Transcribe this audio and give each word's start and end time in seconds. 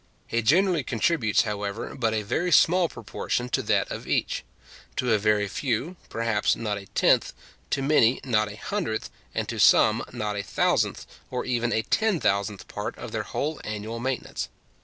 He 0.25 0.41
generally 0.41 0.83
contributes, 0.83 1.43
however, 1.43 1.93
but 1.93 2.11
a 2.15 2.23
very 2.23 2.51
small 2.51 2.89
proportion 2.89 3.49
to 3.49 3.61
that 3.61 3.91
of 3.91 4.07
each; 4.07 4.43
to 4.95 5.13
a 5.13 5.19
very 5.19 5.47
few, 5.47 5.95
perhaps, 6.09 6.55
not 6.55 6.79
a 6.79 6.87
tenth, 6.87 7.33
to 7.69 7.83
many 7.83 8.19
not 8.23 8.51
a 8.51 8.55
hundredth, 8.57 9.11
and 9.35 9.47
to 9.47 9.59
some 9.59 10.03
not 10.11 10.35
a 10.35 10.41
thousandth, 10.41 11.05
or 11.29 11.45
even 11.45 11.71
a 11.71 11.83
ten 11.83 12.19
thousandth 12.19 12.67
part 12.67 12.97
of 12.97 13.11
their 13.11 13.21
whole 13.21 13.61
annual 13.63 13.99
maintenance. 13.99 14.49